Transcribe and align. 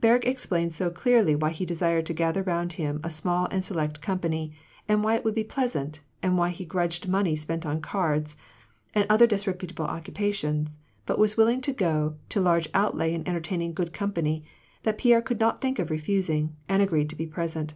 Berg 0.00 0.24
explained 0.24 0.72
so 0.72 0.88
clearly 0.88 1.34
why 1.34 1.50
he 1.50 1.66
desired 1.66 2.06
to 2.06 2.14
gather 2.14 2.44
around 2.44 2.74
him 2.74 3.00
a 3.02 3.10
small 3.10 3.48
and 3.50 3.64
select 3.64 4.00
company, 4.00 4.52
and 4.88 5.02
why 5.02 5.16
it 5.16 5.24
would 5.24 5.34
be 5.34 5.42
pleasant, 5.42 5.98
and 6.22 6.38
why 6.38 6.50
he 6.50 6.64
grudged 6.64 7.08
money 7.08 7.34
spent 7.34 7.66
on 7.66 7.80
cards, 7.80 8.36
and 8.94 9.04
other 9.10 9.26
disreputable 9.26 9.84
occupations, 9.86 10.76
but 11.06 11.18
was 11.18 11.36
willing 11.36 11.60
to 11.60 11.72
go 11.72 12.14
to 12.28 12.40
large 12.40 12.68
outlay 12.72 13.12
in 13.12 13.26
entertaining 13.26 13.74
good 13.74 13.92
com 13.92 14.12
pany, 14.12 14.44
that 14.84 14.96
Pierre 14.96 15.20
could 15.20 15.40
not 15.40 15.60
think 15.60 15.80
of 15.80 15.90
refusing, 15.90 16.54
and 16.68 16.80
agreed 16.80 17.10
to 17.10 17.16
be 17.16 17.26
present. 17.26 17.74